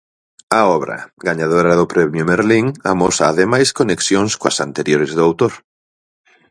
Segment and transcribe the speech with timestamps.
[0.59, 0.97] A obra,
[1.27, 5.53] gañadora do Premio Merlín, amosa ademais conexións coas anteriores do autor.